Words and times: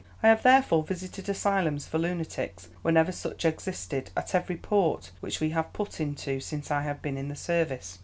I 0.23 0.29
have 0.29 0.41
therefore 0.41 0.81
visited 0.81 1.29
asylums 1.29 1.85
for 1.85 1.99
lunatics 1.99 2.69
whenever 2.81 3.11
such 3.11 3.45
existed, 3.45 4.09
at 4.17 4.33
every 4.33 4.57
port 4.57 5.11
which 5.19 5.39
we 5.39 5.51
have 5.51 5.73
put 5.73 6.01
into 6.01 6.39
since 6.39 6.71
I 6.71 6.81
have 6.81 7.03
been 7.03 7.17
in 7.19 7.27
the 7.29 7.35
service. 7.35 7.99